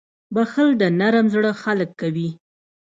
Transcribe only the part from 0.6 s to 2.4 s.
د نرم زړه خلک کوي.